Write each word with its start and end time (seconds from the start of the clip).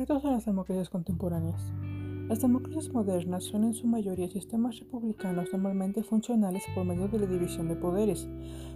Efectos 0.00 0.22
de 0.22 0.30
las 0.30 0.46
democracias 0.46 0.88
contemporáneas. 0.88 1.74
Las 2.26 2.40
democracias 2.40 2.88
modernas 2.90 3.44
son 3.44 3.64
en 3.64 3.74
su 3.74 3.86
mayoría 3.86 4.30
sistemas 4.30 4.78
republicanos 4.78 5.50
normalmente 5.52 6.02
funcionales 6.02 6.64
por 6.74 6.86
medio 6.86 7.06
de 7.08 7.18
la 7.18 7.26
división 7.26 7.68
de 7.68 7.76
poderes, 7.76 8.26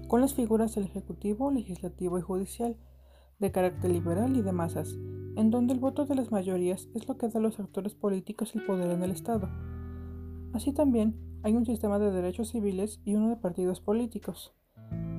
con 0.06 0.20
las 0.20 0.34
figuras 0.34 0.74
del 0.74 0.84
Ejecutivo, 0.84 1.50
Legislativo 1.50 2.18
y 2.18 2.20
Judicial, 2.20 2.76
de 3.38 3.50
carácter 3.50 3.90
liberal 3.90 4.36
y 4.36 4.42
de 4.42 4.52
masas, 4.52 4.98
en 5.36 5.50
donde 5.50 5.72
el 5.72 5.80
voto 5.80 6.04
de 6.04 6.14
las 6.14 6.30
mayorías 6.30 6.90
es 6.94 7.08
lo 7.08 7.16
que 7.16 7.28
da 7.28 7.38
a 7.38 7.42
los 7.42 7.58
actores 7.58 7.94
políticos 7.94 8.54
el 8.54 8.66
poder 8.66 8.90
en 8.90 9.02
el 9.02 9.10
Estado. 9.10 9.48
Así 10.52 10.74
también 10.74 11.16
hay 11.42 11.56
un 11.56 11.64
sistema 11.64 11.98
de 11.98 12.12
derechos 12.12 12.50
civiles 12.50 13.00
y 13.06 13.14
uno 13.14 13.30
de 13.30 13.36
partidos 13.36 13.80
políticos. 13.80 14.52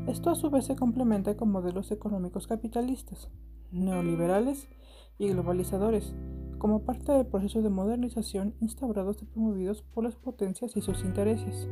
Esto 0.05 0.29
a 0.29 0.35
su 0.35 0.51
vez 0.51 0.65
se 0.65 0.75
complementa 0.75 1.35
con 1.35 1.49
modelos 1.49 1.89
económicos 1.89 2.45
capitalistas, 2.45 3.31
neoliberales 3.71 4.69
y 5.17 5.29
globalizadores, 5.29 6.13
como 6.57 6.83
parte 6.83 7.11
del 7.11 7.25
proceso 7.25 7.61
de 7.61 7.69
modernización 7.69 8.55
instaurados 8.59 9.21
y 9.21 9.25
promovidos 9.25 9.81
por 9.81 10.03
las 10.03 10.15
potencias 10.15 10.75
y 10.75 10.81
sus 10.81 11.03
intereses. 11.03 11.67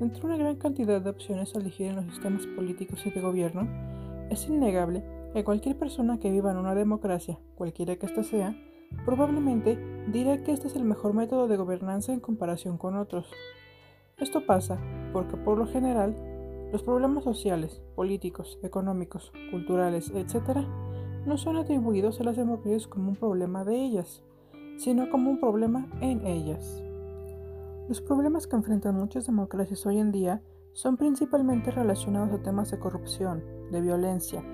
Dentro 0.00 0.28
de 0.28 0.34
una 0.34 0.44
gran 0.44 0.56
cantidad 0.56 1.00
de 1.00 1.10
opciones 1.10 1.54
a 1.54 1.58
elegir 1.58 1.86
en 1.86 1.96
los 1.96 2.06
sistemas 2.06 2.46
políticos 2.46 3.04
y 3.06 3.10
de 3.10 3.20
gobierno, 3.20 3.68
es 4.30 4.48
innegable 4.48 5.02
que 5.32 5.44
cualquier 5.44 5.76
persona 5.76 6.18
que 6.18 6.30
viva 6.30 6.50
en 6.50 6.56
una 6.56 6.74
democracia, 6.74 7.38
cualquiera 7.56 7.96
que 7.96 8.06
ésta 8.06 8.22
sea, 8.22 8.54
probablemente 9.04 9.78
dirá 10.12 10.42
que 10.42 10.52
este 10.52 10.68
es 10.68 10.76
el 10.76 10.84
mejor 10.84 11.14
método 11.14 11.48
de 11.48 11.56
gobernanza 11.56 12.12
en 12.12 12.20
comparación 12.20 12.78
con 12.78 12.96
otros. 12.96 13.30
Esto 14.18 14.46
pasa 14.46 14.78
porque 15.12 15.36
por 15.36 15.58
lo 15.58 15.66
general 15.66 16.16
los 16.72 16.82
problemas 16.82 17.24
sociales, 17.24 17.82
políticos, 17.94 18.58
económicos, 18.62 19.32
culturales, 19.50 20.10
etc., 20.10 20.66
no 21.26 21.36
son 21.36 21.56
atribuidos 21.56 22.20
a 22.20 22.24
las 22.24 22.36
democracias 22.36 22.86
como 22.86 23.10
un 23.10 23.16
problema 23.16 23.64
de 23.64 23.76
ellas, 23.76 24.22
sino 24.78 25.10
como 25.10 25.30
un 25.30 25.40
problema 25.40 25.88
en 26.00 26.26
ellas. 26.26 26.82
Los 27.88 28.00
problemas 28.00 28.46
que 28.46 28.56
enfrentan 28.56 28.94
muchas 28.94 29.26
democracias 29.26 29.86
hoy 29.86 29.98
en 29.98 30.12
día 30.12 30.42
son 30.72 30.96
principalmente 30.96 31.70
relacionados 31.70 32.32
a 32.32 32.42
temas 32.42 32.70
de 32.70 32.78
corrupción, 32.78 33.42
de 33.70 33.80
violencia, 33.80 34.44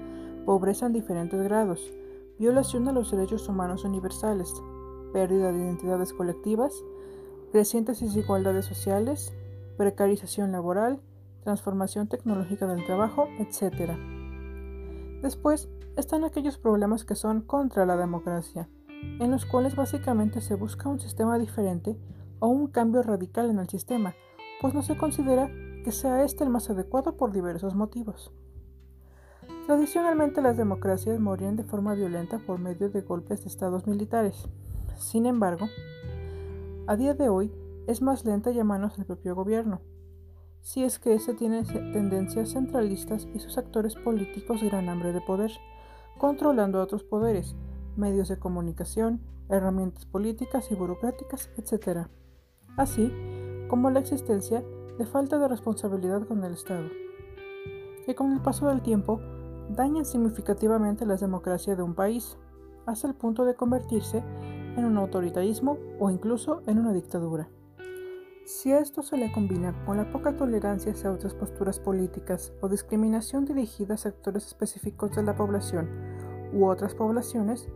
pobreza 0.46 0.86
en 0.86 0.92
diferentes 0.92 1.42
grados, 1.42 1.92
violación 2.38 2.84
de 2.84 2.92
los 2.92 3.10
derechos 3.10 3.48
humanos 3.48 3.84
universales, 3.84 4.52
pérdida 5.12 5.52
de 5.52 5.58
identidades 5.58 6.12
colectivas, 6.12 6.72
crecientes 7.52 8.00
desigualdades 8.00 8.66
sociales, 8.66 9.32
precarización 9.76 10.52
laboral, 10.52 11.00
transformación 11.42 12.08
tecnológica 12.08 12.66
del 12.66 12.84
trabajo, 12.86 13.28
etc. 13.38 13.92
Después 15.22 15.68
están 15.96 16.24
aquellos 16.24 16.58
problemas 16.58 17.04
que 17.04 17.14
son 17.14 17.42
contra 17.42 17.86
la 17.86 17.96
democracia, 17.96 18.68
en 19.20 19.30
los 19.30 19.46
cuales 19.46 19.76
básicamente 19.76 20.40
se 20.40 20.54
busca 20.54 20.88
un 20.88 21.00
sistema 21.00 21.38
diferente 21.38 21.96
o 22.40 22.48
un 22.48 22.66
cambio 22.68 23.02
radical 23.02 23.50
en 23.50 23.58
el 23.58 23.68
sistema, 23.68 24.14
pues 24.60 24.74
no 24.74 24.82
se 24.82 24.96
considera 24.96 25.50
que 25.84 25.92
sea 25.92 26.24
este 26.24 26.44
el 26.44 26.50
más 26.50 26.70
adecuado 26.70 27.16
por 27.16 27.32
diversos 27.32 27.74
motivos. 27.74 28.32
Tradicionalmente 29.66 30.42
las 30.42 30.56
democracias 30.56 31.20
morían 31.20 31.56
de 31.56 31.64
forma 31.64 31.94
violenta 31.94 32.38
por 32.38 32.58
medio 32.58 32.90
de 32.90 33.00
golpes 33.02 33.42
de 33.42 33.48
estados 33.48 33.86
militares. 33.86 34.48
Sin 34.96 35.26
embargo, 35.26 35.68
a 36.86 36.96
día 36.96 37.14
de 37.14 37.28
hoy 37.28 37.52
es 37.86 38.02
más 38.02 38.24
lenta 38.24 38.50
y 38.50 38.58
a 38.58 38.64
propio 39.06 39.34
gobierno, 39.34 39.80
si 40.60 40.82
es 40.82 40.98
que 40.98 41.14
éste 41.14 41.34
tiene 41.34 41.62
tendencias 41.62 42.52
centralistas 42.52 43.28
y 43.34 43.38
sus 43.38 43.58
actores 43.58 43.94
políticos 43.96 44.62
gran 44.62 44.88
hambre 44.88 45.12
de 45.12 45.20
poder, 45.20 45.52
controlando 46.18 46.80
otros 46.80 47.04
poderes, 47.04 47.56
medios 47.96 48.28
de 48.28 48.38
comunicación, 48.38 49.20
herramientas 49.48 50.06
políticas 50.06 50.70
y 50.70 50.74
burocráticas, 50.74 51.50
etc. 51.56 52.08
Así 52.76 53.12
como 53.68 53.90
la 53.90 54.00
existencia 54.00 54.64
de 54.98 55.06
falta 55.06 55.38
de 55.38 55.48
responsabilidad 55.48 56.26
con 56.26 56.44
el 56.44 56.54
Estado, 56.54 56.88
que 58.06 58.14
con 58.14 58.32
el 58.32 58.40
paso 58.40 58.68
del 58.68 58.82
tiempo 58.82 59.20
dañan 59.70 60.04
significativamente 60.04 61.06
la 61.06 61.16
democracia 61.16 61.74
de 61.74 61.82
un 61.82 61.94
país, 61.94 62.36
hasta 62.86 63.08
el 63.08 63.14
punto 63.14 63.44
de 63.44 63.54
convertirse 63.54 64.18
en 64.76 64.84
un 64.84 64.98
autoritarismo 64.98 65.78
o 65.98 66.10
incluso 66.10 66.62
en 66.66 66.78
una 66.78 66.92
dictadura. 66.92 67.48
Si 68.44 68.72
a 68.72 68.78
esto 68.78 69.02
se 69.02 69.16
le 69.16 69.32
combina 69.32 69.74
con 69.86 69.96
la 69.96 70.10
poca 70.12 70.36
tolerancia 70.36 70.92
hacia 70.92 71.10
otras 71.10 71.32
posturas 71.32 71.80
políticas 71.80 72.52
o 72.60 72.68
discriminación 72.68 73.46
dirigida 73.46 73.94
a 73.94 73.96
sectores 73.96 74.46
específicos 74.46 75.16
de 75.16 75.22
la 75.22 75.34
población 75.34 75.88
u 76.54 76.66
otras 76.66 76.94
poblaciones, 76.94 77.68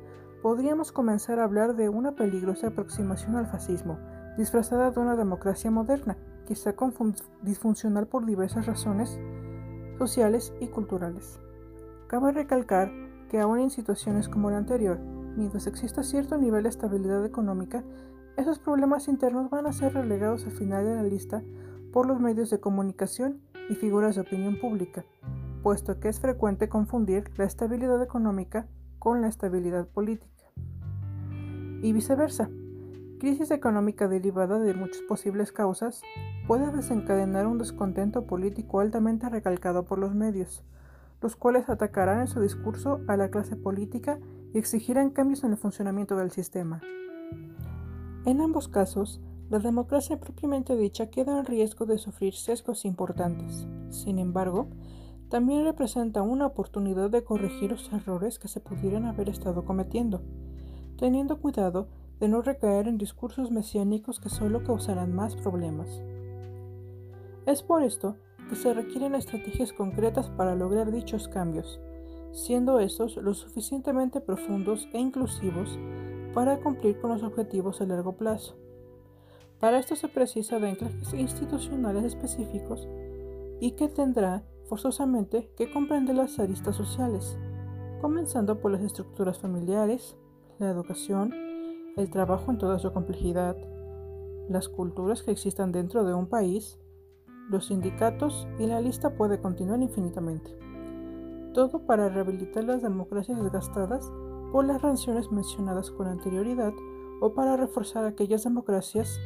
podríamos 0.43 0.93
comenzar 0.93 1.41
a 1.41 1.45
hablar 1.45 1.77
de 1.77 1.89
una 1.89 2.15
peligrosa 2.15 2.69
aproximación 2.69 3.37
al 3.37 3.47
fascismo, 3.47 3.99
disfrazada 4.37 4.91
de 4.91 5.01
una 5.01 5.17
democracia 5.17 5.71
moderna, 5.71 6.17
quizá 6.47 6.75
disfuncional 7.43 8.07
por 8.07 8.25
diversas 8.25 8.67
razones 8.67 9.19
sociales 9.99 10.53
y 10.61 10.69
culturales. 10.69 11.41
Cabe 12.07 12.33
recalcar 12.33 12.91
que 13.29 13.41
aún 13.41 13.59
en 13.59 13.71
situaciones 13.71 14.29
como 14.29 14.51
la 14.51 14.59
anterior, 14.59 14.99
mientras 15.37 15.67
exista 15.67 16.03
cierto 16.03 16.39
nivel 16.39 16.63
de 16.63 16.71
estabilidad 16.71 17.25
económica, 17.27 17.85
esos 18.37 18.59
problemas 18.61 19.09
internos 19.09 19.51
van 19.51 19.67
a 19.67 19.73
ser 19.73 19.95
relegados 19.95 20.45
al 20.47 20.53
final 20.53 20.85
de 20.85 20.95
la 20.95 21.03
lista 21.03 21.43
por 21.93 22.07
los 22.07 22.21
medios 22.21 22.51
de 22.51 22.61
comunicación 22.61 23.41
y 23.69 23.75
figuras 23.75 24.15
de 24.15 24.23
opinión 24.23 24.59
pública, 24.61 25.05
puesto 25.63 26.01
que 26.01 26.09
es 26.09 26.21
frecuente 26.21 26.69
confundir 26.69 27.31
la 27.37 27.45
estabilidad 27.45 28.03
económica 28.03 28.67
con 28.99 29.21
la 29.21 29.29
estabilidad 29.29 29.87
política. 29.87 30.45
Y 31.83 31.93
viceversa, 31.93 32.51
crisis 33.19 33.51
económica 33.51 34.09
derivada 34.09 34.59
de 34.59 34.75
muchas 34.75 35.03
posibles 35.03 35.53
causas 35.53 36.03
puede 36.47 36.73
desencadenar 36.73 37.47
un 37.47 37.59
descontento 37.59 38.27
político 38.27 38.81
altamente 38.81 39.29
recalcado 39.29 39.85
por 39.85 39.99
los 39.99 40.15
medios, 40.15 40.65
los 41.21 41.37
cuales 41.37 41.69
atacarán 41.69 42.21
en 42.21 42.29
su 42.29 42.41
discurso 42.41 43.01
a 43.07 43.17
la 43.17 43.31
clase 43.31 43.57
política 43.57 44.19
y 44.53 44.59
exigirán 44.59 45.11
cambios 45.11 45.45
en 45.45 45.53
el 45.53 45.57
funcionamiento 45.57 46.17
del 46.17 46.31
sistema. 46.31 46.81
En 48.25 48.41
ambos 48.41 48.69
casos, 48.69 49.21
la 49.51 49.59
democracia 49.59 50.21
propiamente 50.21 50.77
dicha 50.77 51.09
queda 51.09 51.39
en 51.39 51.47
riesgo 51.47 51.87
de 51.87 51.99
sufrir 51.99 52.35
sesgos 52.35 52.85
importantes. 52.85 53.67
Sin 53.89 54.19
embargo, 54.19 54.69
también 55.29 55.65
representa 55.65 56.23
una 56.23 56.47
oportunidad 56.47 57.11
de 57.11 57.23
corregir 57.23 57.71
los 57.71 57.93
errores 57.93 58.39
que 58.39 58.49
se 58.49 58.61
pudieran 58.61 59.05
haber 59.05 59.29
estado 59.29 59.65
cometiendo, 59.65 60.23
teniendo 60.97 61.41
cuidado 61.41 61.89
de 62.19 62.29
no 62.29 62.43
recaer 62.43 62.89
en 62.89 62.99
discursos 62.99 63.51
mesiánicos 63.51 64.21
que 64.21 64.29
solo 64.29 64.65
causarán 64.65 65.15
más 65.15 65.37
problemas. 65.37 66.03
Es 67.47 67.63
por 67.63 67.83
esto 67.83 68.17
que 68.49 68.57
se 68.57 68.73
requieren 68.73 69.15
estrategias 69.15 69.73
concretas 69.73 70.31
para 70.31 70.55
lograr 70.55 70.91
dichos 70.91 71.29
cambios, 71.29 71.79
siendo 72.33 72.81
estos 72.81 73.17
lo 73.17 73.35
suficientemente 73.35 74.21
profundos 74.21 74.89
e 74.93 74.99
inclusivos 74.99 75.79
para 76.35 76.59
cumplir 76.59 77.01
con 77.01 77.11
los 77.11 77.23
objetivos 77.23 77.81
a 77.81 77.87
largo 77.87 78.17
plazo. 78.17 78.57
Para 79.61 79.79
esto 79.79 79.97
se 79.97 80.09
precisa 80.09 80.59
de 80.59 80.69
anclajes 80.69 81.13
institucionales 81.15 82.05
específicos 82.05 82.89
y 83.61 83.73
que 83.73 83.89
tendrá 83.89 84.45
forzosamente 84.69 85.51
que 85.57 85.71
comprender 85.73 86.15
las 86.15 86.39
aristas 86.39 86.77
sociales, 86.77 87.39
comenzando 88.01 88.61
por 88.61 88.71
las 88.71 88.83
estructuras 88.83 89.39
familiares, 89.39 90.17
la 90.59 90.71
educación, 90.71 91.33
el 91.97 92.11
trabajo 92.11 92.51
en 92.51 92.59
toda 92.59 92.79
su 92.79 92.93
complejidad, 92.93 93.57
las 94.49 94.69
culturas 94.69 95.23
que 95.23 95.31
existan 95.31 95.73
dentro 95.73 96.05
de 96.05 96.15
un 96.15 96.27
país, 96.27 96.79
los 97.51 97.67
sindicatos 97.67 98.47
y 98.59 98.67
la 98.67 98.81
lista 98.81 99.15
puede 99.15 99.41
continuar 99.41 99.81
infinitamente. 99.81 100.57
Todo 101.55 101.87
para 101.87 102.09
rehabilitar 102.09 102.65
las 102.65 102.83
democracias 102.83 103.43
desgastadas 103.43 104.13
por 104.53 104.65
las 104.67 104.83
raciones 104.83 105.33
mencionadas 105.33 105.91
con 105.91 106.07
anterioridad 106.07 106.73
o 107.21 107.35
para 107.35 107.57
reforzar 107.57 108.05
aquellas 108.05 108.45
democracias 108.45 109.19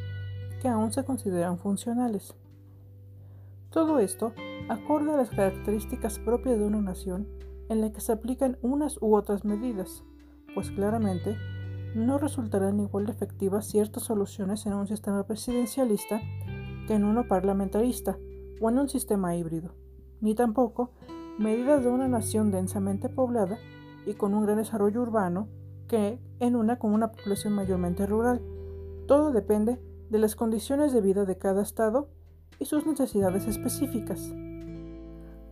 que 0.61 0.67
aún 0.67 0.91
se 0.91 1.03
consideran 1.03 1.59
funcionales. 1.59 2.35
Todo 3.69 3.99
esto 3.99 4.33
acorde 4.69 5.13
a 5.13 5.17
las 5.17 5.29
características 5.29 6.19
propias 6.19 6.57
de 6.57 6.65
una 6.65 6.81
nación 6.81 7.27
en 7.69 7.81
la 7.81 7.91
que 7.91 8.01
se 8.01 8.11
aplican 8.11 8.57
unas 8.61 9.01
u 9.01 9.15
otras 9.15 9.45
medidas, 9.45 10.03
pues 10.53 10.71
claramente 10.71 11.35
no 11.95 12.17
resultarán 12.17 12.79
igual 12.79 13.05
de 13.05 13.11
efectivas 13.11 13.67
ciertas 13.67 14.03
soluciones 14.03 14.65
en 14.65 14.73
un 14.73 14.87
sistema 14.87 15.25
presidencialista 15.25 16.21
que 16.87 16.95
en 16.95 17.03
uno 17.03 17.27
parlamentarista 17.27 18.17
o 18.61 18.69
en 18.69 18.79
un 18.79 18.89
sistema 18.89 19.35
híbrido, 19.35 19.75
ni 20.21 20.35
tampoco 20.35 20.91
medidas 21.37 21.83
de 21.83 21.89
una 21.89 22.07
nación 22.07 22.51
densamente 22.51 23.09
poblada 23.09 23.57
y 24.05 24.13
con 24.13 24.33
un 24.33 24.45
gran 24.45 24.57
desarrollo 24.57 25.01
urbano 25.01 25.47
que 25.87 26.19
en 26.39 26.55
una 26.55 26.79
con 26.79 26.93
una 26.93 27.11
población 27.11 27.53
mayormente 27.53 28.05
rural. 28.05 28.41
Todo 29.07 29.31
depende 29.31 29.79
de 30.09 30.19
las 30.19 30.35
condiciones 30.35 30.93
de 30.93 31.01
vida 31.01 31.25
de 31.25 31.37
cada 31.37 31.61
estado 31.61 32.09
y 32.59 32.65
sus 32.65 32.85
necesidades 32.85 33.47
específicas. 33.47 34.33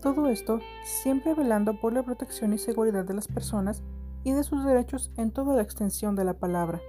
Todo 0.01 0.30
esto 0.30 0.59
siempre 0.83 1.36
velando 1.36 1.80
por 1.80 1.94
la 1.94 2.01
protección 2.01 2.53
y 2.53 2.57
seguridad 2.57 3.06
de 3.06 3.13
las 3.13 3.27
personas 3.27 3.83
y 4.24 4.31
de 4.31 4.44
sus 4.44 4.65
derechos 4.65 5.12
en 5.18 5.31
toda 5.31 5.56
la 5.56 5.62
extensión 5.62 6.15
de 6.15 6.25
la 6.25 6.33
palabra. 6.33 6.81